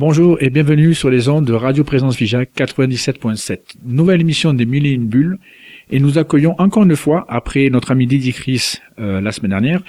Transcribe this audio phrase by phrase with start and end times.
[0.00, 3.58] Bonjour et bienvenue sur les ondes de Radio Présence Figeac 97.7.
[3.84, 5.36] Nouvelle émission des Mille et une bulles.
[5.90, 9.82] Et nous accueillons encore une fois, après notre ami Didier Chris euh, la semaine dernière,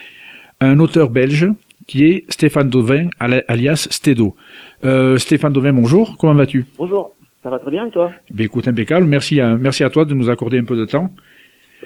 [0.60, 1.48] un auteur belge
[1.88, 4.36] qui est Stéphane Dauvin, alias Stédo.
[4.84, 6.66] Euh, Stéphane Dauvin, bonjour, comment vas-tu?
[6.78, 8.12] Bonjour, ça va très bien et toi?
[8.32, 11.10] Ben, Écoute, impeccable, merci à, merci à toi de nous accorder un peu de temps.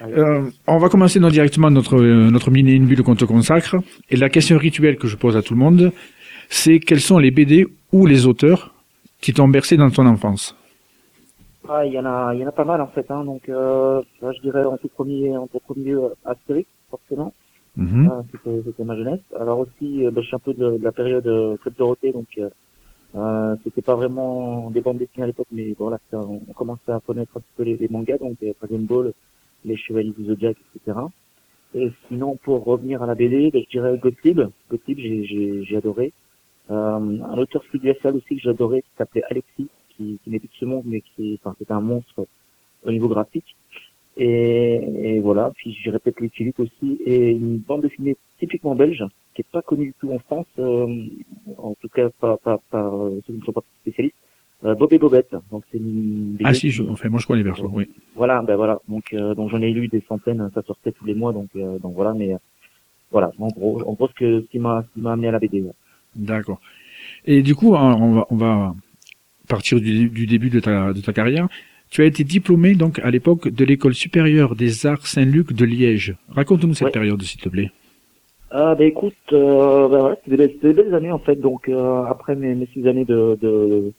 [0.01, 3.75] Euh, on va commencer donc directement notre, notre mini une bulle qu'on te consacre.
[4.09, 5.91] Et la question rituelle que je pose à tout le monde,
[6.49, 8.73] c'est quels sont les BD ou les auteurs
[9.21, 10.55] qui t'ont bercé dans ton enfance
[11.67, 13.09] ah, il y en a, il y en a pas mal en fait.
[13.09, 13.23] Hein.
[13.23, 17.33] Donc, euh, je dirais en tout premier, en tout premier euh, Astérix, forcément.
[17.75, 18.09] Mm
[18.65, 19.21] c'était ma jeunesse.
[19.37, 21.23] Alors aussi, euh, ben, je suis un peu de, la période
[21.61, 22.27] Club Dorothée, donc
[23.15, 26.99] euh, c'était pas vraiment des bandes dessinées à l'époque, mais voilà, on, on, commençait à
[26.99, 29.13] connaître un petit peu les, mangas, donc Dragon Ball,
[29.65, 30.99] les Chevaliers du Zodiac, etc.
[31.73, 34.41] Et sinon, pour revenir à la BD, ben, je dirais Gottlieb.
[34.69, 36.13] Gottlieb, j'ai adoré.
[36.71, 40.53] Euh, un auteur sud-ouest aussi que j'adorais, qui s'appelait Alexis, qui, qui n'est plus de
[40.59, 42.27] ce monde, mais qui, enfin, c'était un monstre
[42.83, 43.55] au niveau graphique.
[44.17, 49.03] Et, et voilà, puis je répète les Philippe aussi, et une bande dessinée typiquement belge,
[49.33, 51.05] qui est pas connue du tout en France, euh,
[51.57, 52.93] en tout cas par, par, par
[53.27, 54.15] ceux qui ne sont pas spécialistes,
[54.63, 55.35] euh, Bob et Bobette.
[55.51, 57.89] Donc c'est une ah si, je, enfin moi je connais les versions, oui.
[58.15, 61.13] Voilà, ben voilà, donc euh, donc j'en ai lu des centaines, ça sortait tous les
[61.13, 62.37] mois, donc euh, donc voilà, mais
[63.11, 65.31] voilà, en gros, en gros ce que ce qui m'a ce qui m'a amené à
[65.31, 65.65] la BD.
[66.15, 66.59] D'accord.
[67.25, 68.75] Et du coup, on va, on va
[69.47, 71.47] partir du, du début de ta, de ta carrière.
[71.89, 76.15] Tu as été diplômé donc à l'époque de l'école supérieure des arts Saint-Luc de Liège.
[76.29, 77.71] Raconte-nous cette période, s'il te plaît.
[78.51, 81.35] Ah bah écoute, euh, bah ouais, c'était des, des, belles années en fait.
[81.35, 83.91] Donc euh, après mes, mes, six années de, de,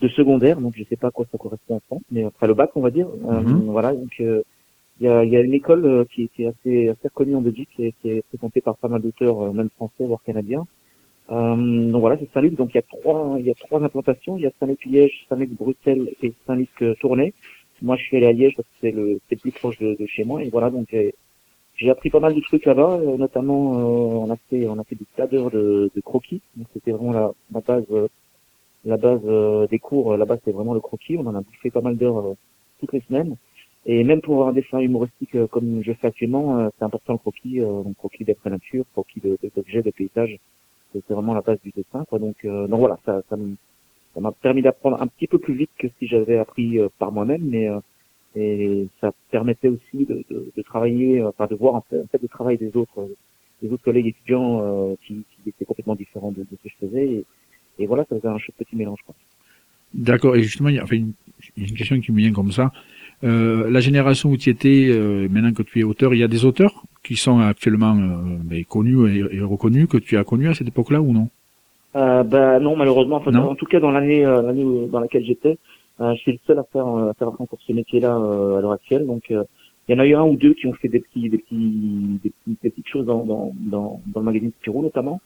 [0.00, 2.54] de, secondaire, donc je sais pas à quoi ça correspond en France, mais après le
[2.54, 3.06] bac on va dire.
[3.08, 3.70] Euh, mhm.
[3.70, 4.42] voilà, donc euh,
[5.00, 7.40] il y, a, y, a, une école euh, qui, qui, est assez, assez reconnue en
[7.40, 10.66] Belgique, qui qui est fréquentée par pas mal d'auteurs, même français voire canadiens.
[11.32, 12.54] Euh, donc voilà, c'est Saint-Luc.
[12.54, 14.36] Donc il y a trois, il y a trois implantations.
[14.36, 17.32] Il y a Saint-Luc Liège, Saint-Luc Bruxelles et Saint-Luc euh, Tournai.
[17.80, 20.06] Moi, je suis allé à Liège parce que c'est le, c'est plus proche de, de,
[20.06, 20.42] chez moi.
[20.42, 20.94] Et voilà, donc
[21.76, 23.00] j'ai appris pas mal de trucs là-bas.
[23.00, 23.70] Euh, notamment,
[24.24, 26.42] on a fait, on a fait des tas d'heures de, de, croquis.
[26.56, 27.86] Donc c'était vraiment la, la base,
[28.84, 30.16] la base des cours.
[30.16, 31.16] Là-bas, c'était vraiment le croquis.
[31.16, 32.34] On en a bouffé pas mal d'heures
[32.78, 33.36] toutes les semaines.
[33.84, 37.96] Et même pour un dessin humoristique comme je fais actuellement, c'est important le croquis, donc
[37.96, 40.38] croquis d'être nature, croquis d'objets, de, de paysages
[40.92, 42.18] c'est vraiment la base du dessin quoi.
[42.18, 43.36] Donc euh, donc voilà ça ça
[44.20, 47.42] m'a permis d'apprendre un petit peu plus vite que si j'avais appris euh, par moi-même
[47.44, 47.80] mais euh,
[48.34, 52.20] et ça permettait aussi de, de, de travailler enfin de voir en fait, en fait,
[52.22, 53.08] le travail des autres
[53.60, 57.06] des autres collègues étudiants qui, qui, étaient complètement différents de, de ce que je faisais.
[57.06, 57.24] Et,
[57.78, 59.14] et voilà ça faisait un petit mélange quoi.
[59.94, 60.36] D'accord.
[60.36, 61.12] Et justement il y a enfin, une,
[61.56, 62.72] une question qui me vient comme ça
[63.24, 66.28] euh, la génération où tu étais, euh, maintenant que tu es auteur, il y a
[66.28, 70.54] des auteurs qui sont actuellement euh, ben, connus et, reconnus que tu as connus à
[70.54, 71.28] cette époque-là ou non?
[71.94, 73.16] Euh, bah, non, malheureusement.
[73.16, 75.58] En tout cas, dans l'année l'année dans laquelle j'étais,
[76.00, 79.06] je suis le seul à faire à faire pour ce métier-là à l'heure actuelle.
[79.06, 79.44] Donc, il
[79.88, 82.70] y en a eu un ou deux qui ont fait des petits des petits des,
[82.70, 85.20] petites choses dans dans dans, dans le magazine Spirou notamment.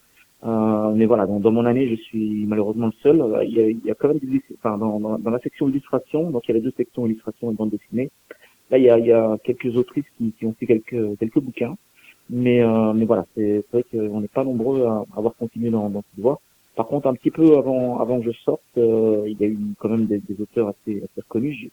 [0.46, 3.20] Euh, mais voilà, dans, dans, mon année, je suis malheureusement le seul.
[3.20, 5.40] Euh, il y a, il y a quand même des, enfin, dans, dans, dans, la
[5.40, 8.10] section illustration, donc il y a les deux sections illustration et bande dessinée.
[8.70, 11.40] Là, il y a, il y a quelques autrices qui, qui, ont fait quelques quelques
[11.40, 11.76] bouquins,
[12.30, 16.02] mais euh, mais voilà, c'est vrai qu'on n'est pas nombreux à, avoir continué dans, dans
[16.02, 16.40] cette voie.
[16.76, 19.58] Par contre, un petit peu avant avant que je sorte, euh, il y a eu
[19.80, 21.56] quand même des, des auteurs assez assez reconnus.
[21.60, 21.68] Je,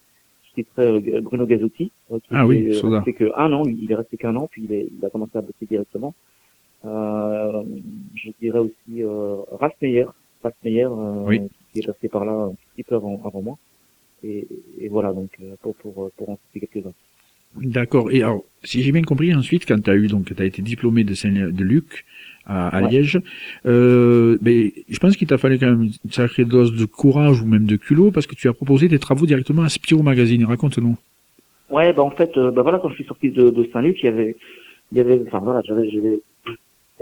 [0.55, 4.47] citerai Bruno Gazzotti, qui ah oui, resté que un an, il est resté qu'un an,
[4.51, 6.13] puis il, est, il a commencé à bosser directement.
[6.85, 7.63] Euh,
[8.15, 10.05] je dirais aussi euh, Ralph Meyer,
[10.43, 11.39] Ralph Meyer euh,
[11.71, 13.57] qui est passé par là un petit peu avant, avant moi.
[14.23, 14.47] Et,
[14.79, 16.93] et voilà, donc euh, pour, pour, pour en citer quelques-uns.
[17.55, 18.11] D'accord.
[18.11, 20.61] Et alors, si j'ai bien compris, ensuite, quand tu as eu donc, tu as été
[20.61, 22.03] diplômé de Saint de Luc
[22.45, 23.21] à, à Liège,
[23.65, 27.45] euh, ben, je pense qu'il t'a fallu quand même une sacrée dose de courage ou
[27.45, 30.43] même de culot parce que tu as proposé des travaux directement à Spiro Magazine.
[30.45, 30.97] Raconte-nous.
[31.69, 34.09] Ouais, bah en fait, bah voilà, quand je suis sorti de, de Saint-Luc, il y
[34.09, 34.35] avait,
[34.91, 36.21] il y avait, enfin voilà, j'avais, j'avais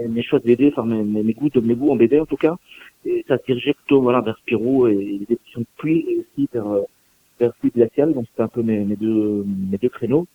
[0.08, 2.56] mes choix de BD, enfin mes, mes, goûts, mes goûts en BD en tout cas,
[3.04, 6.48] et ça se dirigeait plutôt voilà vers Spirou et les éditions de pluie et aussi
[6.52, 6.82] vers euh,
[7.40, 10.26] vers Pluie glaciale, donc c'était un peu mes, mes deux mes deux créneaux.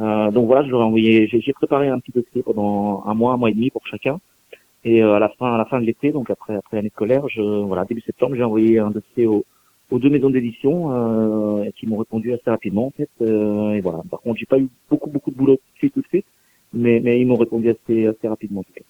[0.00, 3.32] Euh, donc voilà, je leur ai envoyé, j'ai préparé un petit dossier pendant un mois,
[3.34, 4.18] un mois et demi pour chacun.
[4.84, 7.26] Et euh, à la fin, à la fin de l'été, donc après après l'année scolaire,
[7.28, 9.44] je voilà début septembre, j'ai envoyé un dossier aux,
[9.90, 13.08] aux deux maisons d'édition euh, qui m'ont répondu assez rapidement en fait.
[13.22, 14.02] Euh, et voilà.
[14.10, 16.26] Par contre, j'ai pas eu beaucoup beaucoup de boulot tout de suite tout de suite,
[16.74, 18.84] mais mais ils m'ont répondu assez assez rapidement en tout cas.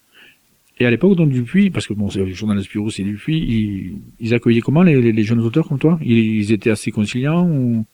[0.78, 4.02] Et à l'époque, donc Dupuis, parce que bon, c'est le journaliste bureau, c'est Dupuis, ils,
[4.18, 5.98] ils, accueillaient comment les, les, jeunes auteurs comme toi?
[6.02, 7.84] Ils, étaient assez conciliants ou?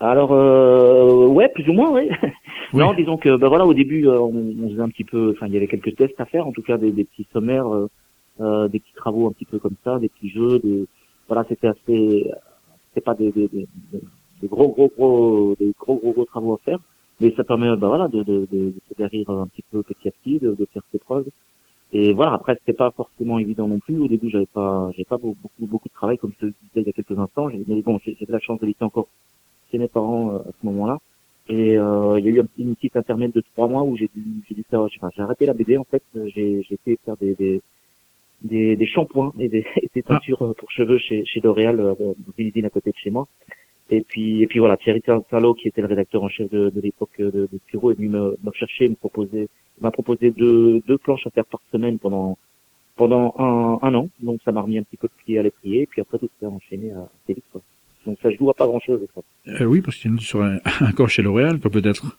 [0.00, 2.08] Alors, euh, ouais, plus ou moins, ouais.
[2.72, 5.46] Non, disons que, bah voilà, au début, euh, on, on, faisait un petit peu, enfin,
[5.46, 7.88] il y avait quelques tests à faire, en tout cas des, des petits sommaires, euh,
[8.40, 10.86] euh, des petits travaux un petit peu comme ça, des petits jeux, des,
[11.28, 12.30] voilà, c'était assez,
[12.88, 16.58] c'était pas des, des, des, des, gros, gros, gros, des gros, gros, gros travaux à
[16.64, 16.78] faire,
[17.20, 20.08] mais ça permet, bah voilà, de, de, de, de se guérir un petit peu petit
[20.08, 21.28] à petit, de, de faire ses preuves.
[21.96, 23.96] Et voilà, après, c'était pas forcément évident non plus.
[24.00, 26.86] Au début, j'avais pas, j'avais pas beaucoup, beaucoup de travail, comme je te disais il
[26.86, 27.48] y a quelques instants.
[27.68, 29.06] Mais bon, j'ai la chance d'habiter encore
[29.70, 30.98] chez mes parents euh, à ce moment-là.
[31.48, 33.96] Et euh, il y a eu un petit, une petite intermède de trois mois où
[33.96, 36.02] j'ai dû, j'ai dû faire, enfin, j'ai arrêté la BD en fait.
[36.14, 37.62] J'ai, j'ai été faire des, des,
[38.42, 39.64] des, des shampoings et des,
[39.94, 40.52] des teintures ah.
[40.58, 41.94] pour cheveux chez, chez L'Oréal, euh,
[42.38, 43.28] une usine à côté de chez moi.
[43.90, 46.80] Et puis, et puis voilà, Thierry Tarlo, qui était le rédacteur en chef de, de
[46.80, 49.48] l'époque de, de Spiro, est venu me, me chercher, me proposer,
[49.80, 52.38] m'a proposé deux, deux planches à faire par semaine pendant
[52.96, 54.08] pendant un, un an.
[54.20, 56.30] Donc ça m'a remis un petit peu de pied à l'étrier, et puis après tout
[56.40, 57.46] s'est enchaîné à Félix.
[58.06, 59.00] Donc ça je joue à pas grand chose.
[59.48, 62.18] Euh, oui, parce qu'il est sur un, encore chez L'Oréal, peut-être.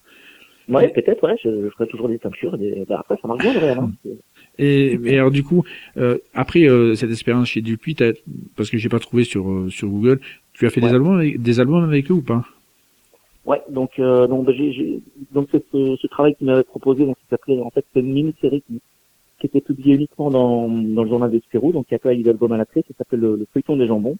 [0.67, 2.57] Ouais, peut-être, ouais, je, je, ferai toujours des teintures.
[2.57, 2.85] Des...
[2.87, 3.79] Bah, après, ça marche bien, L'Oréal.
[3.79, 3.91] Hein.
[4.57, 5.65] Et, et, alors du coup,
[5.97, 7.97] euh, après euh, cette expérience chez Dupuis,
[8.55, 10.21] parce que j'ai pas trouvé sur euh, sur Google,
[10.57, 12.43] tu as fait des albums avec, des albums avec eux ou pas?
[13.45, 17.59] Ouais, donc euh, donc bah, j'ai donc ce, ce travail qu'il m'avait proposé, donc s'appelait
[17.61, 18.81] en fait une mini-série qui,
[19.39, 22.13] qui était publiée uniquement dans dans le journal de Spirou, donc il y a pas
[22.15, 24.17] eu d'album à la clé, ça s'appelle le, le, feuilleton des jambons.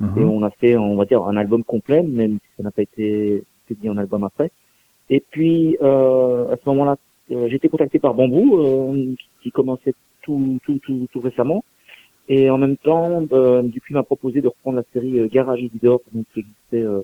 [0.00, 0.20] Uh-huh.
[0.20, 2.82] Et on a fait, on va dire, un album complet, même si ça n'a pas
[2.82, 4.50] été publié en album après.
[5.10, 6.96] Et puis euh, à ce moment-là,
[7.30, 11.62] euh, j'ai été contacté par Bambou, euh, qui commençait tout, tout, tout, tout récemment.
[12.28, 16.00] Et en même temps, euh, Dupuis m'a proposé de reprendre la série euh, Garage Isidore,
[16.12, 17.02] donc, qui existait, euh,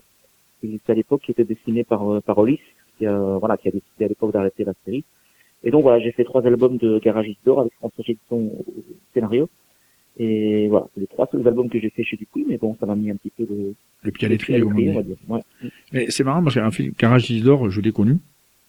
[0.61, 2.61] qui existait à l'époque, qui était dessinée par, euh, par Olis,
[2.97, 5.05] qui a, voilà, qui a décidé à l'époque d'arrêter la série.
[5.65, 8.65] Et donc voilà, j'ai fait trois albums de Garage Isidore avec François Gilson au
[9.13, 9.49] scénario.
[10.21, 12.87] Et voilà, c'est les trois seuls albums que j'ai fait chez Dupuis, mais bon, ça
[12.87, 13.75] m'a mis un petit peu de...
[14.03, 15.17] Le pied à l'étrier, on va dire.
[15.29, 15.41] Ouais.
[15.93, 18.19] Mais c'est marrant parce qu'un film Garage Isidore, je l'ai connu.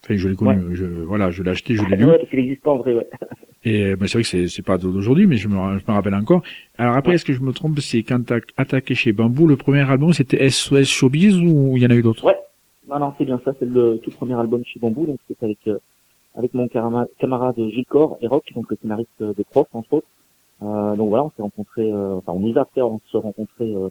[0.03, 0.75] Enfin, je l'ai connu, ouais.
[0.75, 2.05] je, voilà, je l'ai acheté, je l'ai lu.
[2.05, 3.09] Ouais, parce qu'il n'existe pas en vrai, ouais.
[3.65, 6.15] Et ben, c'est vrai que c'est, c'est pas d'aujourd'hui, mais je me, je me rappelle
[6.15, 6.41] encore.
[6.77, 7.15] Alors après, ouais.
[7.15, 10.49] est-ce que je me trompe, c'est quand t'as attaqué chez Bambou, le premier album, c'était
[10.49, 12.23] SOS Showbiz ou il y en a eu d'autres?
[12.23, 12.37] Ouais,
[12.87, 15.59] non, non, c'est bien ça, c'est le tout premier album chez Bambou, donc c'était avec,
[15.67, 15.77] euh,
[16.35, 20.07] avec mon camarade Gilles Cor et Rock, donc le scénariste des profs, entre autres.
[20.61, 22.81] Euh, donc voilà, on s'est rencontrés, euh, enfin, on nous a fait
[23.11, 23.89] se rencontrer euh,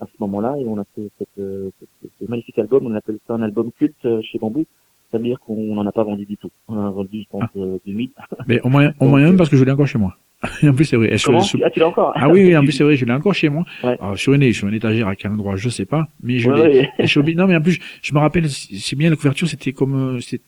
[0.00, 3.18] à ce moment-là et on a fait cette, euh, cette, ce magnifique album, on appelle
[3.26, 4.64] ça un album culte chez Bambou
[5.10, 6.50] ça veut dire qu'on n'en a pas vendu du tout.
[6.68, 7.58] On en a vendu, je pense, ah.
[7.58, 8.10] euh, 2000.
[8.46, 10.16] Mais au moins, au moins même parce que je l'ai encore chez moi.
[10.62, 11.16] en plus, c'est vrai.
[11.24, 13.12] Comment que, ah, tu l'as encore Ah oui, oui, en plus, c'est vrai, je l'ai
[13.12, 13.64] encore chez moi.
[13.82, 13.96] Ouais.
[14.00, 16.06] Alors, sur une, sur une étagère à quel endroit, je sais pas.
[16.22, 17.16] Mais je ouais, l'ai.
[17.16, 17.34] Ouais.
[17.34, 20.38] Non, mais en plus, je me rappelle, c'est bien la couverture, c'était comme, tu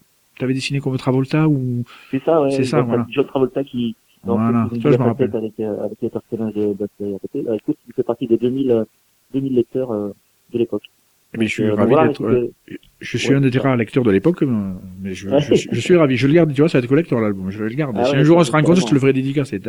[0.43, 1.83] avais dessiné comme Travolta ou.
[2.09, 2.51] C'est ça, ouais.
[2.51, 3.05] C'est ça, voilà.
[3.09, 5.35] John Travolta qui, donc, voilà, ça, je me rappelle.
[5.35, 8.85] Avec, euh, avec les personnages de, de, écoute, il fait partie des 2000,
[9.33, 10.09] 2000 lecteurs euh,
[10.53, 10.83] de l'époque.
[11.37, 12.23] Mais je suis euh, ravi voilà, d'être.
[12.23, 12.51] Euh,
[12.99, 14.43] je suis ouais, un des rares lecteurs de l'époque,
[15.01, 16.17] mais je, je, je, suis ravi.
[16.17, 17.49] Je le garde, tu vois, ça va être collector l'album.
[17.51, 17.99] Je vais le garder.
[18.01, 19.61] Ah si ouais, un jour on se rencontre, je te le ferai dédicacer.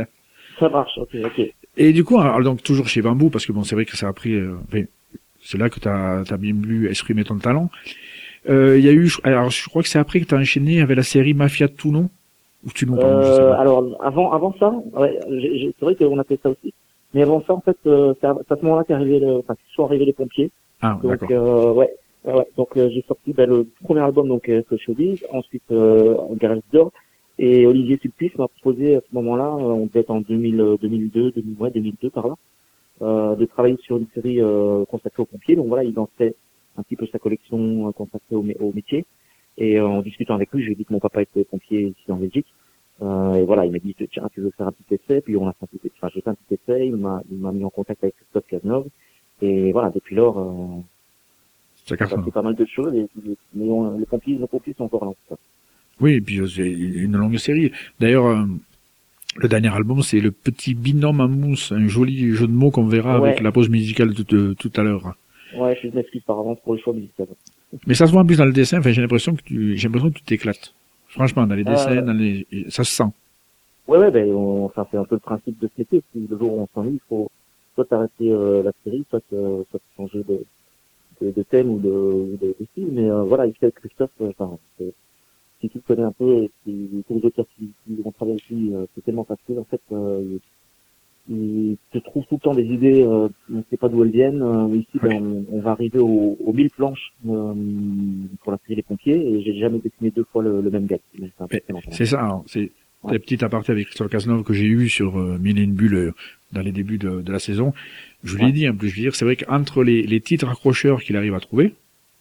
[0.59, 1.53] Ça marche, ok, ok.
[1.76, 4.09] Et du coup, alors, donc toujours chez Bambou, parce que bon, c'est vrai que ça
[4.09, 4.35] a pris.
[4.35, 4.56] Euh,
[5.41, 7.70] c'est là que tu as, bien voulu exprimer ton talent.
[8.47, 10.81] Il euh, y a eu, alors je crois que c'est après que tu as enchaîné
[10.81, 12.08] avec la série Mafia de Tounon.
[12.65, 16.50] Ou tu nous euh, Alors avant, avant ça, ouais, c'est vrai qu'on a fait ça
[16.50, 16.73] aussi.
[17.12, 20.05] Mais avant ça, en fait, euh, c'est à, à ce moment-là qu'arrivaient, enfin, sont arrivés
[20.05, 20.50] les pompiers.
[20.82, 21.90] Ah, donc euh, ouais,
[22.25, 26.61] ouais, donc euh, j'ai sorti ben, le premier album donc euh, Showbiz, ensuite euh, Garage
[26.73, 26.93] d'or
[27.38, 31.32] et Olivier Sulpice m'a proposé à ce moment-là, euh, on devait être en 2000, 2002,
[31.32, 32.34] 2000, ouais, 2002 par là,
[33.02, 35.56] euh, de travailler sur une série euh, consacrée aux pompiers.
[35.56, 36.34] Donc voilà, il lançait
[36.77, 39.05] un petit peu sa collection euh, consacrée au, au métier.
[39.58, 42.17] Et euh, en discutant avec lui, j'ai dit que mon papa était pompier ici en
[42.17, 42.46] Belgique.
[43.01, 45.20] Euh, et voilà, il m'a dit tiens, tu veux faire un petit essai?
[45.20, 46.86] Puis on a fait un petit, enfin j'ai fait un petit essai.
[46.86, 48.86] Il m'a, il m'a mis en contact avec Christophe Cazeneuve.
[49.43, 50.81] Et voilà, depuis lors, euh,
[51.87, 53.06] ça fait pas mal de choses, et,
[53.55, 55.37] mais on, les pompiers, nos pompiers sont encore là.
[56.01, 57.72] Oui, et puis euh, c'est une longue série.
[57.99, 58.44] D'ailleurs, euh,
[59.37, 62.87] le dernier album, c'est le petit binôme à mousse, un joli jeu de mots qu'on
[62.87, 63.31] verra ouais.
[63.31, 65.15] avec la pause musicale de, de, tout à l'heure.
[65.56, 67.27] Ouais, je m'excuse par avance pour le choix musical.
[67.87, 68.79] Mais ça se voit en plus dans le dessin.
[68.79, 70.72] Enfin, j'ai l'impression que tu, j'ai l'impression que tu t'éclates.
[71.08, 72.03] Franchement, dans les dessins, euh...
[72.03, 73.11] dans les, ça se sent.
[73.89, 76.03] Ouais, ouais, ben, on, ça fait un peu le principe de ce métier.
[76.13, 77.31] Si le jour où on s'ennuie, il faut,
[77.74, 80.44] soit arrêter euh, la série, soit, euh, soit changer de,
[81.20, 82.88] de, de, thème ou de, de, de style.
[82.93, 84.58] Mais euh, voilà, il fait Christophe, euh, enfin,
[85.60, 88.36] si tu le connais un peu, et si tous les auteurs qui, qui ont travaillé
[88.38, 89.58] ici, euh, c'est tellement facile.
[89.58, 90.38] En fait, euh,
[91.29, 94.10] il, te trouve tout le temps des idées, euh, on ne sait pas d'où elles
[94.10, 94.43] viennent.
[94.43, 97.55] Euh, ici, ben, on, on, va arriver aux, aux 1000 planches euh,
[98.43, 100.98] pour la série Les Pompiers, et j'ai jamais dessiné deux fois le, le même gars.
[101.91, 102.72] C'est ça, c'est
[103.05, 103.12] ouais.
[103.12, 106.12] la petite aparté avec Christophe Cazeneuve que j'ai eu sur euh, Mille et une bulles
[106.53, 107.73] dans les débuts de, de la saison.
[108.25, 110.49] Je vous l'ai dit, en plus, je veux dire, c'est vrai qu'entre les, les titres
[110.49, 111.75] accrocheurs qu'il arrive à trouver,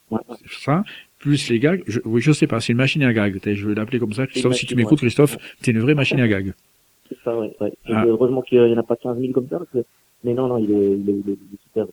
[0.10, 0.20] ouais.
[0.64, 0.84] ça,
[1.20, 3.40] plus les gags, je, oui, je sais pas, c'est une machine à gags.
[3.44, 4.28] Je vais l'appeler comme ça.
[4.28, 6.54] Christophe, si tu m'écoutes, Christophe, c'est une vraie machine à gags.
[7.08, 7.54] C'est ça, ouais.
[7.60, 7.72] ouais.
[7.86, 8.06] Ah.
[8.08, 9.86] Heureusement qu'il n'y en a pas 15 000 comme ça, parce que...
[10.24, 11.38] mais non, non, il est, il est,
[11.76, 11.86] il est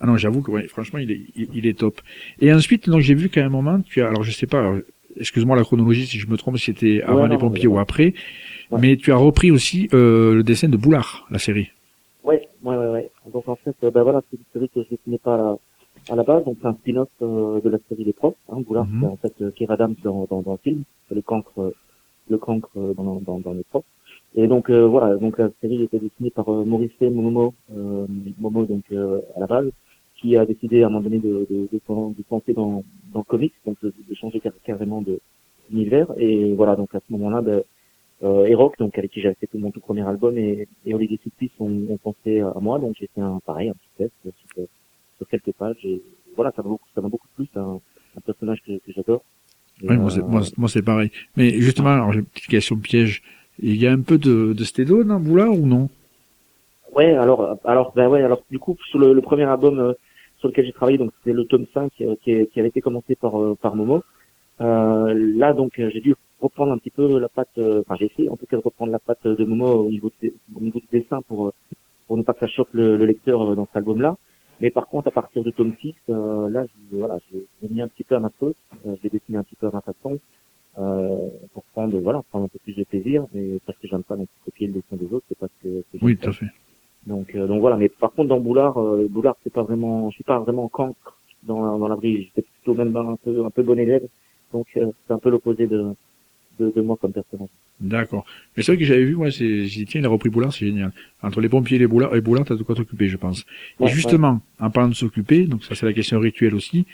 [0.00, 2.00] Ah non, j'avoue que ouais, franchement, il est, il, est top.
[2.40, 4.74] Et ensuite, donc j'ai vu qu'à un moment, tu as, alors je sais pas,
[5.18, 8.14] excuse-moi la chronologie si je me trompe, si c'était avant les pompiers ou après,
[8.70, 11.70] mais tu as repris aussi euh, le dessin de Boulard, la série.
[12.24, 13.10] Ouais, ouais, ouais, ouais.
[13.32, 15.56] Donc en fait, euh, ben voilà, c'est une série que je dessinais pas à la,
[16.10, 18.34] à la base, donc c'est un spin-off euh, de la série des profs.
[18.48, 19.00] Hein, Boulard, mhm.
[19.00, 21.74] c'est en fait euh, Keir Adams dans, dans, dans le film, le cancre,
[22.28, 23.84] le cancre dans, dans, dans les profs.
[24.36, 27.54] Et donc voilà, donc la série était dessinée par Maurice Momo,
[28.40, 29.70] Momo donc à la base,
[30.24, 31.78] qui a décidé à un moment donné de, de, de,
[32.18, 35.20] de penser dans, dans le comics, donc de, de changer carrément de
[35.68, 36.08] d'univers.
[36.16, 37.62] Et voilà, donc à ce moment-là, ben,
[38.22, 41.20] euh, Eroc, donc avec qui j'avais fait tout mon tout premier album, et, et Olivier
[41.22, 44.64] Soupis ont, ont pensé à moi, donc j'ai fait un pareil, un petit test sur,
[45.18, 46.00] sur quelques pages, et
[46.36, 47.80] voilà, ça m'a beaucoup, ça m'a beaucoup plu, c'est un,
[48.16, 49.22] un, personnage que, que j'adore.
[49.82, 51.10] Oui, moi, euh, moi, c'est pareil.
[51.36, 53.22] Mais justement, alors j'ai une petite question piège.
[53.58, 55.88] Il y a un peu de, de stédo dans Boulard ou non?
[56.94, 59.92] Ouais, alors, alors, ben ouais, alors du coup, sur le, le premier album euh,
[60.44, 63.14] sur lequel j'ai travaillé, donc c'était le tome 5 euh, qui, qui, avait été commencé
[63.16, 64.02] par, par Momo.
[64.60, 68.36] là, donc, j'ai dû reprendre un petit peu la patte, euh, enfin j'ai essayé en
[68.36, 70.10] tout cas de reprendre la patte de Momo au niveau,
[70.54, 71.52] au niveau du dessin pour,
[72.06, 74.16] pour ne pas que ça choque le, lecteur euh, dans cet album-là.
[74.60, 77.88] Mais par contre, à partir de tome 6, euh, là, je, voilà, j'ai mis un
[77.88, 78.54] petit peu à ma sauce,
[78.86, 80.18] euh, j'ai dessiné un petit peu à ma façon,
[80.78, 84.16] euh, pour prendre, voilà, prendre un peu plus de plaisir, mais parce que j'aime pas
[84.16, 86.46] non plus copier le dessin des autres, c'est parce que, oui, tout à fait.
[87.06, 88.76] Donc, donc voilà, mais par contre dans Boulard,
[89.10, 92.74] Boulard c'est pas vraiment, je suis pas vraiment cancre dans, dans la brise, j'étais plutôt
[92.74, 94.06] même un peu, un peu bon élève,
[94.52, 95.94] donc c'est un peu l'opposé de,
[96.58, 97.48] de, de moi comme personnage.
[97.80, 98.24] D'accord.
[98.56, 100.52] Mais c'est vrai que j'avais vu, moi, c'est, j'ai dit, tiens, il a repris Boulard,
[100.52, 100.92] c'est génial.
[101.22, 103.44] Entre les pompiers et les Boulard, et Boulard, t'as de quoi t'occuper, je pense.
[103.80, 106.86] et justement, en parlant de s'occuper, donc ça, c'est la question rituelle aussi,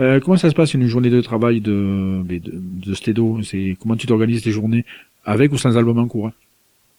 [0.00, 3.42] euh, comment ça se passe une journée de travail de, de, de Stédo?
[3.42, 4.84] C'est, comment tu t'organises tes journées
[5.24, 6.28] avec ou sans album en cours?
[6.28, 6.32] Hein?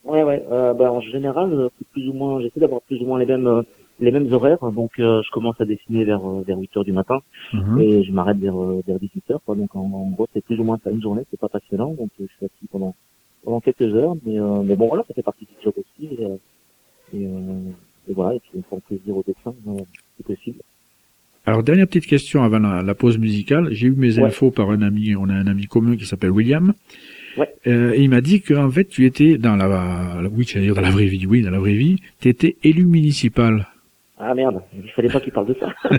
[0.06, 3.20] Ouais, ouais, euh, bah, en général, euh, plus ou moins, j'essaie d'avoir plus ou moins
[3.20, 3.62] les mêmes, euh,
[4.00, 4.60] les mêmes horaires.
[4.72, 7.20] Donc, euh, je commence à dessiner vers euh, vers 8 heures du matin
[7.53, 7.79] mhm.
[7.79, 9.41] et je m'arrête vers euh, vers 18 heures.
[9.46, 9.56] Quoi.
[9.56, 11.24] Donc, en, gros, c'est plus ou moins ça une journée.
[11.32, 11.94] C'est pas passionnant.
[11.94, 12.96] Donc, je suis assis pendant
[13.44, 14.15] pendant quelques heures.
[14.25, 16.10] Mais mais bon, voilà, ça fait partie du job aussi.
[17.13, 18.36] Et, et, et voilà.
[18.36, 19.53] Et puis, on prend plaisir au dessin,
[20.18, 20.60] c'est possible.
[21.46, 23.70] Alors dernière petite question avant la, pause musicale.
[23.72, 25.15] J'ai eu mes infos par un ami.
[25.15, 26.74] On a un ami commun qui s'appelle William.
[27.38, 27.50] Ouais.
[27.67, 30.91] Euh, et il m'a dit qu'en fait tu étais dans la, oui, dire dans la
[30.91, 33.67] vraie vie, oui, dans la vraie vie, tu étais élu municipal.
[34.21, 35.74] Ah merde, il fallait pas qu'il parle de ça.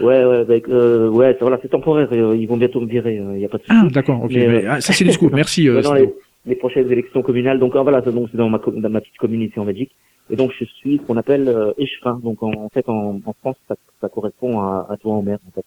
[0.00, 2.08] ouais, ouais, bah, euh, ouais, voilà, c'est temporaire.
[2.12, 3.16] Euh, ils vont bientôt me virer.
[3.16, 3.76] Il euh, y a pas de souci.
[3.76, 4.30] Ah d'accord, ok.
[4.30, 5.34] Mais, ah, ça c'est les scoops.
[5.34, 5.66] Merci.
[5.82, 6.08] dans les,
[6.46, 7.58] les, prochaines élections communales.
[7.58, 9.90] Donc ah, voilà, donc c'est dans ma dans ma petite commune ici en Belgique.
[10.30, 12.20] Et donc je suis ce qu'on appelle euh, échevin.
[12.22, 15.50] Donc en, fait en, en France ça, ça, correspond à, à toi en mer en
[15.50, 15.64] fait.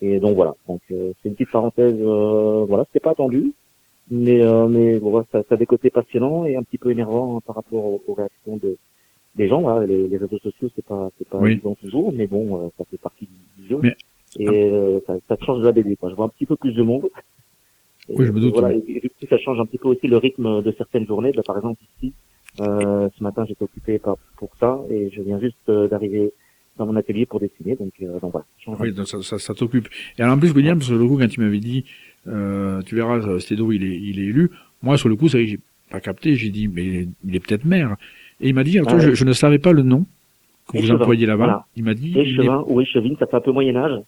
[0.00, 0.54] Et donc voilà.
[0.68, 1.96] Donc euh, c'est une petite parenthèse.
[2.00, 3.52] voilà, c'était pas attendu,
[4.10, 7.40] mais mais bon, ça, ça a des côtés passionnants et un petit peu énervant hein,
[7.44, 8.76] par rapport aux, aux réactions de
[9.34, 9.68] des gens.
[9.68, 11.52] Hein, les, les, réseaux sociaux, c'est pas, c'est pas oui.
[11.52, 13.78] évident toujours, mais bon, euh, ça fait partie du jeu.
[13.82, 13.96] Mais...
[14.38, 15.96] Et euh, ça, ça, change la BD.
[15.96, 16.10] Quoi.
[16.10, 17.08] Je vois un petit peu plus de monde.
[18.08, 18.54] Et, oui, je me doute.
[18.54, 21.32] Voilà, et, et, ça change un petit peu aussi le rythme de certaines journées.
[21.32, 22.12] Bah, par exemple, ici,
[22.60, 26.32] euh, ce matin, j'étais occupé par, pour ça et je viens juste euh, d'arriver
[26.76, 27.76] dans mon atelier pour dessiner.
[27.76, 28.46] Donc, euh, donc voilà.
[28.80, 29.88] Oui, donc ça, ça, ça t'occupe.
[30.18, 31.84] Et alors, en plus, William, sur le coup, quand tu m'avais dit,
[32.26, 34.50] euh, tu verras, Stédo, il est, il est élu.
[34.82, 36.34] Moi, sur le coup, que j'ai pas capté.
[36.34, 37.96] J'ai dit, mais il est peut-être maire.
[38.40, 40.06] Et il m'a dit, ah je, je, ne savais pas le nom
[40.68, 41.66] que vous employez là-bas.
[41.76, 42.18] Il m'a dit.
[42.18, 44.00] Échevin ou échevine, ça fait un peu Moyen Âge,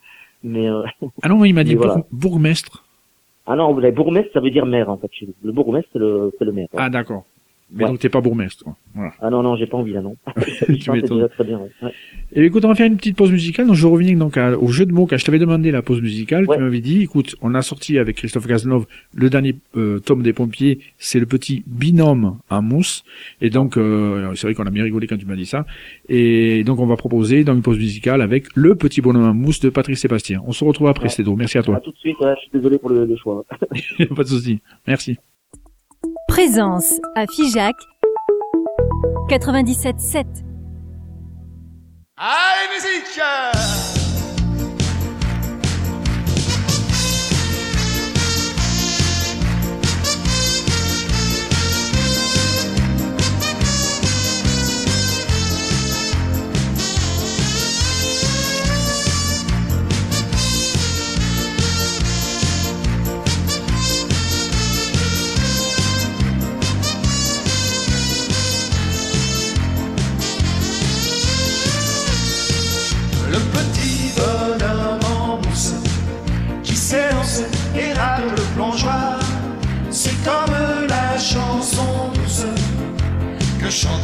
[0.42, 0.68] mais.
[0.68, 0.82] Euh...
[1.22, 2.04] Ah non, il m'a dit voilà.
[2.10, 2.84] bourgmestre.
[3.46, 5.10] Ah non, bourgmestre, ça veut dire maire en fait.
[5.42, 6.68] Le bourgmestre, c'est le, le maire.
[6.76, 7.24] Ah d'accord.
[7.72, 7.90] Mais ouais.
[7.90, 8.64] donc t'es pas bourgmestre.
[8.94, 9.12] Voilà.
[9.20, 10.16] Ah non non, j'ai pas envie là non.
[10.80, 11.28] tu m'étonnes.
[11.28, 11.58] Très bien.
[11.58, 11.92] Ouais.
[12.32, 13.66] Et écoute, on va faire une petite pause musicale.
[13.66, 16.00] Donc je reviens donc à, au jeu de mots quand je t'avais demandé la pause
[16.00, 16.46] musicale.
[16.46, 16.56] Ouais.
[16.56, 20.32] Tu m'avais dit, écoute, on a sorti avec Christophe Cazeneuve le dernier euh, tome des
[20.32, 20.78] pompiers.
[20.98, 23.04] C'est le petit binôme à mousse.
[23.40, 25.66] Et donc euh, c'est vrai qu'on a bien rigolé quand tu m'as dit ça.
[26.08, 29.60] Et donc on va proposer dans une pause musicale avec le petit bonhomme à mousse
[29.60, 30.40] de Patrice Sébastien.
[30.46, 31.34] On se retrouve après, ouais.
[31.36, 31.76] Merci à toi.
[31.76, 32.16] À tout de suite.
[32.20, 33.44] je suis désolé pour le, le choix.
[34.16, 34.60] pas de souci.
[34.86, 35.16] Merci.
[36.28, 37.76] Présence à Figeac
[39.28, 40.24] 97.7.
[42.16, 43.16] Allez, musique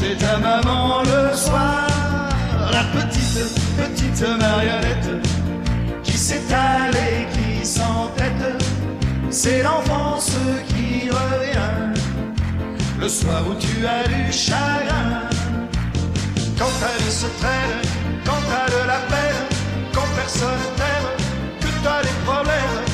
[0.03, 1.87] chanter ta maman le soir.
[2.71, 3.39] La petite,
[3.77, 5.27] petite marionnette
[6.03, 8.65] qui s'étale et qui s'entête.
[9.31, 10.37] C'est l'enfance
[10.69, 12.01] qui revient
[13.01, 15.29] le soir où tu as du chagrin.
[16.59, 17.83] Quand vie se traîne,
[18.25, 19.43] quand de la peine,
[19.93, 21.09] quand personne t'aime,
[21.61, 22.92] que t'as des problèmes,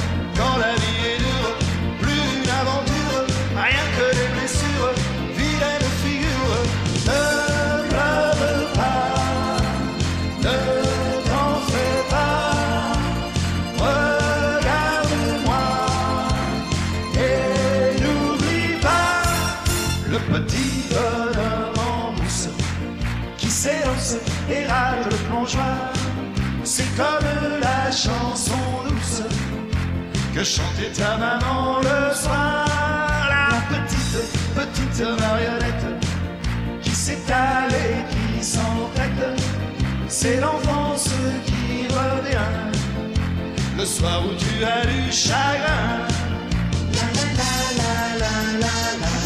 [27.88, 28.52] la chanson
[28.86, 29.22] douce
[30.34, 32.66] que chantait ta maman le soir.
[33.30, 34.18] La petite,
[34.54, 35.86] petite marionnette
[36.82, 39.40] qui s'étale et qui s'entête.
[40.06, 41.08] C'est l'enfance
[41.46, 42.54] qui revient
[43.78, 46.06] le soir où tu as du chagrin.
[46.96, 47.26] La la
[47.80, 49.17] la la la la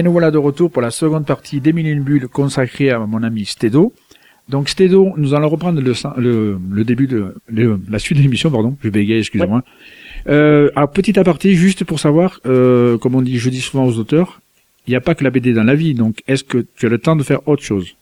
[0.00, 3.22] Et nous voilà de retour pour la seconde partie d'Emile une bulle consacrée à mon
[3.22, 3.92] ami Stedo.
[4.48, 8.50] Donc Stedo, nous allons reprendre le, le, le début de le- la suite de l'émission,
[8.50, 9.62] pardon, je bégaye, excusez-moi.
[10.26, 13.98] Euh, alors petit aparté, juste pour savoir, euh, comme on dit, je dis souvent aux
[13.98, 14.40] auteurs,
[14.86, 16.88] il n'y a pas que la BD dans la vie, donc est-ce que tu as
[16.88, 17.94] le temps de faire autre chose?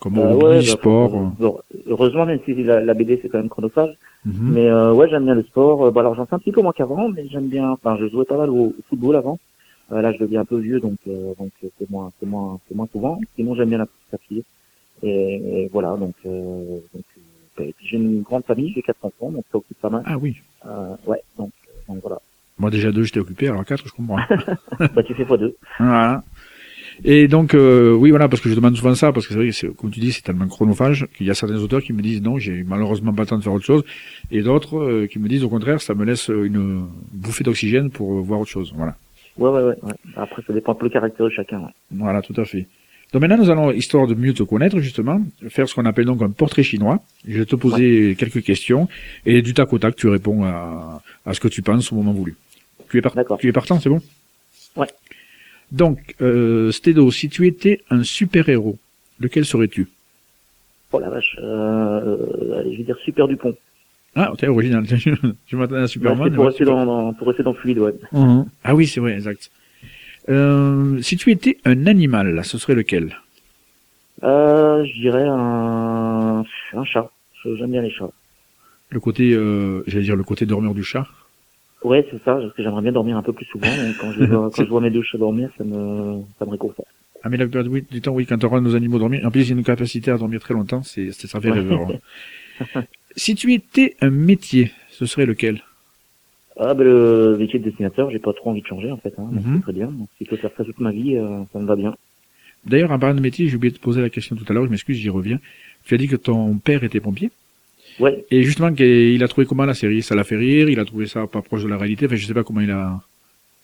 [0.00, 3.38] Comme Euh, ouais, bah, sport bon, bon, heureusement, même si la, la BD c'est quand
[3.38, 3.90] même chronophage,
[4.26, 4.52] euh, mhm.
[4.52, 5.86] mais euh, ouais, j'aime bien le sport.
[5.86, 7.70] Euh, bon, alors j'en fais un petit peu moins qu'avant, mais j'aime bien.
[7.70, 9.38] Enfin, je jouais pas mal au, au football avant.
[9.92, 12.58] Euh, là, je deviens un peu vieux, donc euh, donc euh, c'est moins c'est moins
[12.68, 13.20] c'est moins souvent.
[13.36, 14.44] Sinon, j'aime bien la petite papier.
[15.02, 17.04] Et, et voilà, donc euh, donc
[17.58, 20.02] et puis j'ai une grande famille, j'ai quatre enfants, donc ça occupe pas mal.
[20.06, 20.36] Ah oui.
[20.66, 21.50] Euh, ouais, donc
[21.88, 22.18] donc voilà.
[22.58, 24.18] Moi déjà deux, j'étais occupé, alors quatre, je comprends.
[24.94, 25.56] bah tu fais fois deux.
[25.78, 26.22] Voilà.
[27.02, 29.46] Et donc, euh, oui, voilà, parce que je demande souvent ça, parce que c'est vrai
[29.48, 32.02] que, c'est- comme tu dis, c'est tellement chronophage qu'il y a certains auteurs qui me
[32.02, 33.82] disent non, j'ai malheureusement pas le temps de faire autre chose,
[34.30, 38.18] et d'autres euh, qui me disent au contraire, ça me laisse une bouffée d'oxygène pour
[38.18, 38.74] euh, voir autre chose.
[38.76, 38.96] Voilà.
[39.40, 39.76] Ouais, ouais, ouais.
[39.82, 39.92] ouais.
[40.16, 41.58] Après, ça dépend un peu le caractère de chacun.
[41.60, 41.72] Ouais.
[41.90, 42.66] Voilà, tout à fait.
[43.12, 46.22] Donc maintenant, nous allons, histoire de mieux te connaître, justement, faire ce qu'on appelle donc
[46.22, 47.00] un portrait chinois.
[47.26, 48.88] Je vais te poser quelques questions,
[49.26, 52.12] et du tac au tac, tu réponds à, à ce que tu penses au moment
[52.12, 52.36] voulu.
[52.88, 54.00] Tu es, par- tu es partant, c'est bon?
[54.76, 54.86] Ouais.
[55.72, 58.78] Donc, euh, Stédo, si tu étais un super-héros,
[59.18, 59.88] lequel serais-tu?
[60.92, 61.36] Oh la vache.
[61.40, 63.56] Euh, euh, je vais dire Super Dupont.
[64.16, 64.84] Ah, t'es original.
[65.46, 66.28] je m'attendais à Ouais, Superman.
[66.30, 67.94] c'est pour, rester ouais, dans, dans- pour rester dans le fluide, ouais.
[68.12, 68.46] Mhm.
[68.64, 69.50] Ah oui, c'est vrai, exact.
[70.28, 73.16] Euh, si tu étais un animal, ce serait lequel?
[74.22, 76.44] Euh, je dirais un,
[76.74, 77.10] un chat.
[77.44, 78.10] J'aime bien les chats.
[78.90, 81.06] Le côté, euh, j'allais dire le côté dormeur du chat?
[81.82, 83.74] Ouais, c'est ça, parce que j'aimerais bien dormir un peu plus souvent.
[83.98, 86.88] quand je, vois, quand je vois mes deux chats dormir, ça me, ça me réconforte.
[87.22, 89.30] Ah mais la plupart du du temps, oui, quand on rend nos animaux dormir, en
[89.30, 91.56] plus il y a une capacité à dormir très longtemps, c'est, ça fait Ouais.
[91.56, 91.80] rêveur.
[91.80, 91.94] hein.
[93.16, 95.62] si tu étais un métier, ce serait lequel?
[96.58, 99.14] Ah, ben le métier de dessinateur, j'ai pas trop envie de changer, en fait.
[99.18, 99.54] Hein, donc Mhm.
[99.56, 99.86] c'est très bien.
[99.86, 101.94] Donc, si je peux faire ça toute ma vie, euh, ça me va bien.
[102.66, 104.66] D'ailleurs, en parlant de métier, j'ai oublié de te poser la question tout à l'heure,
[104.66, 105.38] je m'excuse, j'y reviens.
[105.86, 107.30] Tu as dit que ton père était pompier,
[107.98, 110.02] Ouais, et justement, qu'il a trouvé comment la série?
[110.02, 112.26] Ça l'a fait rire, il a trouvé ça pas proche de la réalité, enfin je
[112.26, 113.00] sais pas comment il a...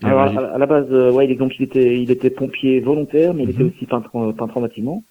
[0.01, 3.33] il Alors, à, la base, euh, ouais, il donc il était, il était pompier volontaire,
[3.35, 3.73] mais il était Mhm.
[3.75, 5.05] aussi peintre, en- peintre en bâtiment.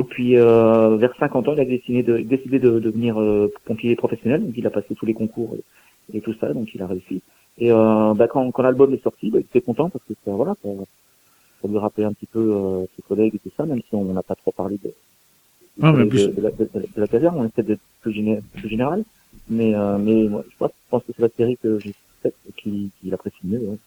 [0.00, 3.94] Et puis, euh, vers 50 ans, il a décidé de, décidé de devenir euh, pompier
[3.96, 4.44] professionnel.
[4.44, 5.56] Donc, il a passé tous les concours
[6.12, 7.22] et, et tout ça, donc il a réussi.
[7.58, 10.30] Et euh, bah, quand, quand l'album est sorti, bah, il était content parce que ça,
[10.32, 10.68] voilà, ça,
[11.62, 14.04] ça lui rappelait un petit peu euh, ses collègues et tout ça, même si on
[14.12, 14.90] n'a pas trop parlé de,
[15.82, 19.04] Ah, de, plus- de la, de, la caserne, on essaie d'être plus, géné- plus général.
[19.48, 22.34] Mais, euh, mais moi, je pense, je pense que c'est la série que j'ai fait,
[22.56, 23.58] qui, qui l'apprécient mieux.
[23.58, 23.78] Ouais.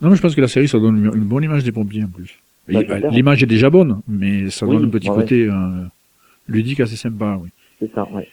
[0.00, 2.08] Non, mais je pense que la série, ça donne une bonne image des pompiers en
[2.08, 2.38] plus.
[2.68, 3.10] Bah, j'espère.
[3.10, 5.52] L'image est déjà bonne, mais ça Oui, donne un petit ouais, côté euh,
[6.48, 7.38] ludique assez sympa.
[7.42, 7.50] Oui.
[7.80, 8.28] C'est ça, ouais.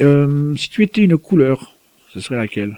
[0.00, 1.74] Euh, si tu étais une couleur,
[2.10, 2.76] ce serait laquelle?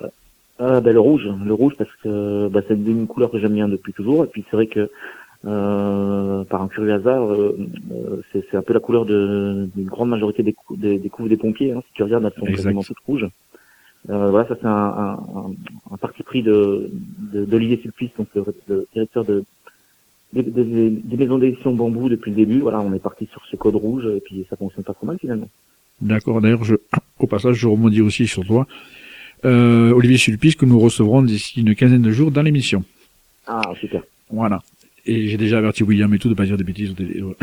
[0.61, 3.69] Euh, ben, le rouge, le rouge parce que bah, c'est une couleur que j'aime bien
[3.69, 4.25] depuis toujours.
[4.25, 4.91] Et puis c'est vrai que
[5.45, 7.57] euh, par un curieux hasard, euh,
[7.93, 11.29] euh, c'est un peu la couleur de- d'une grande majorité des, cou- des, des couves
[11.29, 11.73] des pompiers.
[11.73, 11.83] Hein.
[11.87, 13.27] Si tu regardes, elles sont quasiment toutes rouges.
[14.11, 15.19] Euh, voilà, ça c'est un, un,
[15.93, 16.91] un, parti pris de
[17.33, 19.45] de- d'Olivier Sulpice, donc le, le directeur de
[20.33, 22.61] des, des- des maisons d'édition bambou depuis le début.
[22.61, 25.19] Voilà, on est parti sur ce code rouge et puis ça fonctionne pas trop mal
[25.21, 25.49] finalement.
[26.01, 26.41] D'accord.
[26.41, 26.75] D'ailleurs, je,
[27.19, 28.67] au passage, je rebondis aussi sur toi.
[29.45, 32.85] Euh, Olivier Sulpice, que nous recevrons d'ici une quinzaine de jours dans l'émission.
[33.47, 34.03] Ah super.
[34.31, 34.63] Voilà.
[35.09, 37.35] Et j'ai déjà averti William et tout de pas dire des bêtises, de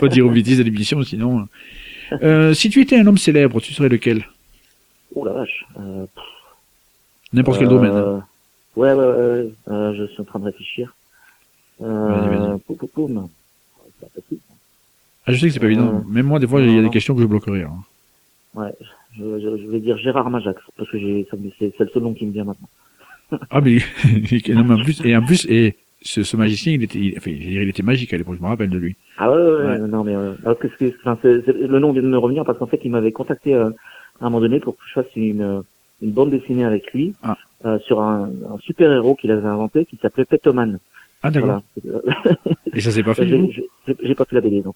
[0.00, 1.46] pas dire aux bêtises à l'émission, sinon.
[2.22, 4.26] Euh, si tu étais un homme célèbre, tu serais lequel?
[5.14, 5.64] Oh la vache.
[5.78, 6.06] Euh,
[7.32, 7.92] N'importe quel Euh, domaine.
[7.92, 8.24] hein.
[8.74, 9.52] Ouais, ouais, ouais, ouais.
[9.68, 10.94] Euh, je suis en train de réfléchir.
[11.82, 12.58] Euh, Vas-y, vas-y.
[12.60, 13.28] poum, poum, poum.
[14.00, 14.38] C'est pas facile.
[15.26, 15.88] Ah, je sais que c'est pas évident.
[15.96, 17.62] euh, Même moi, des fois, il y a des questions que je bloquerai.
[17.62, 17.76] hein.
[18.54, 18.72] Ouais,
[19.16, 21.90] je, je, je vais dire Gérard Majax, parce que j'ai, ça me- c'est, c'est le
[21.90, 22.68] seul nom qui me vient maintenant.
[23.50, 23.76] Ah, mais,
[24.54, 27.30] non, mais en plus, et en plus, et ce, ce magicien, il était, il, enfin,
[27.30, 28.96] je veux dire, il était magique à l'époque, je me rappelle de lui.
[29.18, 29.78] Ah ouais, ouais, ouais, Ouais.
[29.80, 32.44] non mais, euh, alors que c'est, enfin, c'est- c'est- le nom vient de me revenir
[32.46, 33.68] parce qu'en fait, il m'avait contacté euh,
[34.20, 35.60] à un moment donné pour que je fasse une, euh,
[36.00, 37.36] une bande dessinée avec lui Ah.
[37.66, 40.78] euh, sur un, un super héros qu'il avait inventé qui s'appelait Petoman.
[41.22, 41.62] Ah, d'accord.
[41.82, 42.02] Voilà.
[42.74, 44.74] Et ça s'est pas fait, J'ai, pas fait la non.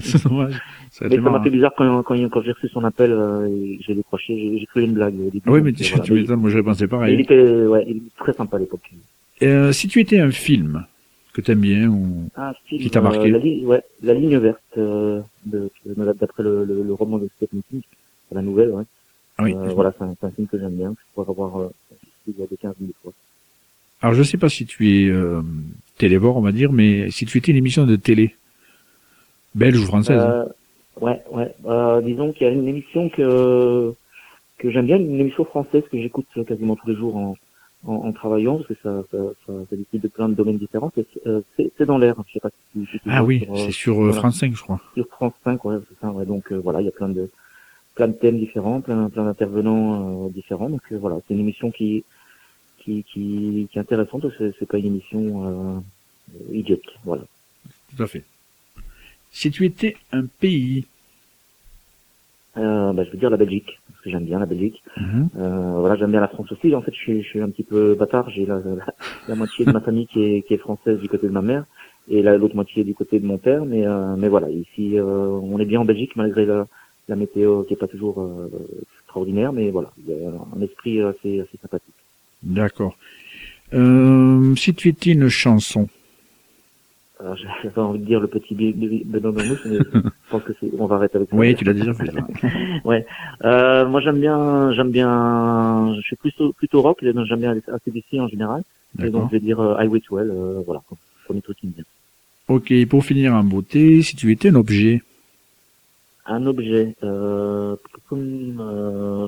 [0.00, 0.60] C'est dommage.
[0.90, 3.94] Ça Mais ça m'a fait bizarre quand, quand, quand j'ai reçu son appel, euh, j'ai
[3.94, 5.42] décroché, j'ai, cru une blague début.
[5.46, 6.04] Ah oui, mais tu, voilà.
[6.04, 7.20] tu m'étonnes, moi j'aurais pensé il pareil.
[7.20, 8.90] était, ouais, il était très sympa à l'époque.
[9.42, 10.86] Euh, si tu étais un film
[11.34, 12.30] que t'aimes bien, ou...
[12.66, 16.82] Film, Qui t'a marqué euh, la, ligne, ouais, la ligne verte, euh, d'après le, le,
[16.82, 17.82] le roman de Stephen King,
[18.32, 18.84] la nouvelle, ouais.
[19.38, 19.54] Ah oui.
[19.54, 21.68] Euh, voilà, c'est un, film que j'aime bien, que je pourrais revoir euh,
[22.28, 23.12] il y a des 15 000 fois.
[24.04, 25.40] Alors je sais pas si tu es euh,
[25.96, 28.34] télévore, on va dire, mais si tu étais une émission de télé,
[29.54, 30.44] belge ou française, hein.
[31.00, 31.54] Euh, ouais, ouais.
[31.64, 33.94] Euh, disons qu'il y a une émission que
[34.58, 37.34] que j'aime bien, une émission française que j'écoute quasiment tous les jours en,
[37.86, 40.92] en, en travaillant, parce que ça, ça, ça, ça discute de plein de domaines différents.
[40.94, 41.40] C'est, euh,
[41.86, 42.14] dans l'air.
[42.26, 44.12] Je sais pas si ah oui, euh, c'est sur euh.
[44.12, 44.82] France 5, je crois.
[44.92, 46.12] sur France 5, ouais, c'est ça.
[46.12, 46.26] Ouais.
[46.26, 47.30] Donc euh, voilà, il y a plein de
[47.94, 50.68] plein de thèmes différents, plein plein d'intervenants euh, différents.
[50.68, 52.04] Donc euh, voilà, c'est une émission qui
[52.84, 54.26] qui qui, qui est intéressante.
[54.38, 55.80] C'est, c'est pas une émission euh,
[56.52, 56.90] idiotique.
[57.04, 57.22] Voilà.
[57.96, 58.24] Tout à fait.
[59.32, 60.84] Si tu étais un pays,
[62.56, 64.80] Euh, bah, je veux dire la Belgique, parce que j'aime bien la Belgique.
[64.96, 65.28] Mhm.
[65.36, 66.72] Euh, voilà, j'aime bien la France aussi.
[66.72, 68.30] En fait, je suis, je suis un petit peu bâtard.
[68.30, 68.86] J'ai la, la,
[69.26, 71.64] la moitié de ma famille qui est, qui est française du côté de ma mère
[72.08, 73.64] et la- l'autre moitié du côté de mon père.
[73.64, 75.04] Mais, euh, mais voilà, ici, euh,
[75.52, 76.68] on est bien en Belgique malgré la,
[77.08, 78.48] la météo qui est pas toujours euh,
[79.02, 79.52] extraordinaire.
[79.52, 81.93] Mais voilà, il y a un esprit assez, assez sympathique.
[82.44, 82.96] D'accord.
[83.72, 85.88] Euh, si tu étais une chanson,
[87.18, 90.86] Alors, j'avais envie de dire le petit Benoît Bermouche, mais je pense que c'est, on
[90.86, 91.36] va arrêter avec ça.
[91.36, 92.06] oui, tu l'as déjà fait.
[92.06, 92.20] ça.
[93.44, 96.98] Euh, moi, j'aime bien, j'aime bien, je suis plutôt, plutôt rock.
[97.02, 98.62] J'aime bien ACDC en général.
[99.02, 100.82] Et donc, je vais dire euh, I Wait Well, euh, voilà,
[101.24, 101.84] premier truc qui me vient.
[102.48, 105.02] Ok, pour finir en beauté, si tu étais un objet,
[106.26, 107.74] Un objet, euh,
[108.08, 109.26] comme, euh,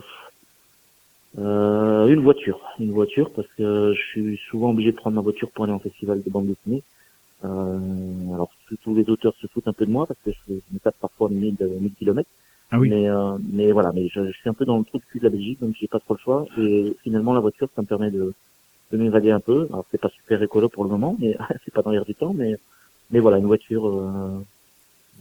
[1.38, 5.50] euh, une voiture, une voiture, parce que je suis souvent obligé de prendre ma voiture
[5.50, 6.82] pour aller en festival de bande dessinée.
[7.44, 7.78] Euh,
[8.32, 8.50] alors,
[8.82, 10.96] tous les auteurs se foutent un peu de moi, parce que je, je me tape
[11.00, 12.30] parfois 1000, 1000 kilomètres.
[12.70, 12.88] Ah oui.
[12.88, 15.18] Mais, euh, mais voilà, mais je, je suis un peu dans le trou de cul
[15.18, 16.46] de la Belgique, donc j'ai pas trop le choix.
[16.58, 18.34] Et finalement, la voiture, ça me permet de,
[18.92, 19.66] de m'évader un peu.
[19.70, 22.32] Alors, c'est pas super écolo pour le moment, mais c'est pas dans l'air du temps,
[22.34, 22.56] mais,
[23.10, 24.44] mais voilà, une voiture, euh,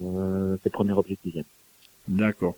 [0.04, 0.94] euh, c'est le premier
[1.26, 1.44] vient.
[2.08, 2.56] D'accord.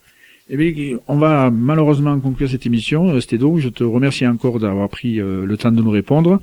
[0.50, 3.20] Eh bien, on va malheureusement conclure cette émission.
[3.20, 6.40] Stédo, je te remercie encore d'avoir pris euh, le temps de nous répondre.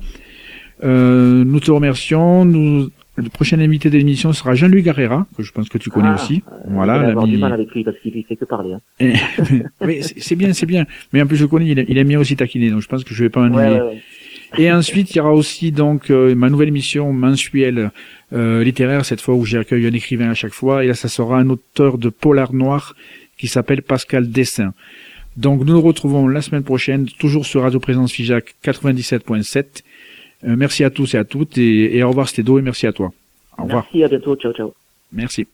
[0.83, 2.45] Euh, nous te remercions.
[2.45, 6.09] Nous, le prochain invité de l'émission sera Jean-Louis Garrera, que je pense que tu connais
[6.09, 6.43] Ah, aussi.
[6.51, 8.73] Euh, voilà, vais avoir du mal avec lui parce qu'il fait que parler.
[8.73, 9.13] Hein.
[9.81, 10.85] Mais c'est bien, c'est bien.
[11.13, 13.13] Mais en plus, je connais, il aime, il bien aussi taquiner, donc je pense que
[13.13, 13.81] je vais pas Ouais, ennuyer.
[13.81, 14.01] ouais, ouais.
[14.57, 17.91] Et ensuite, il y aura aussi donc euh, ma nouvelle émission mensuelle
[18.33, 20.83] euh, littéraire, cette fois où j'accueille un écrivain à chaque fois.
[20.83, 22.95] Et là, ça sera un auteur de polar noir
[23.37, 24.73] qui s'appelle Pascal Dessin.
[25.37, 29.83] Donc, nous nous retrouvons la semaine prochaine, toujours sur Radio Présence Figeac 97.7.
[30.45, 32.93] Euh, merci à tous et à toutes, et, et au revoir Stédo, et merci à
[32.93, 33.11] toi.
[33.57, 33.83] Au revoir.
[33.91, 34.73] Merci, à bientôt, ciao, ciao.
[35.11, 35.47] Merci.